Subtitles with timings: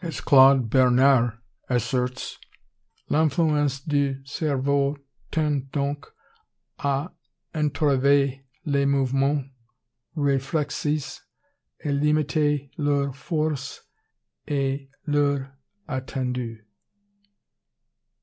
[0.03, 1.37] As Claude Bernard
[1.69, 2.39] asserts,
[3.09, 4.97] "L'influence du cerveau
[5.29, 6.07] tend donc
[6.79, 7.13] à
[7.53, 9.45] entraver les mouvements
[10.17, 11.21] réflexes,
[11.85, 13.83] à limiter leur force
[14.47, 15.51] et leur
[15.87, 16.65] étendue."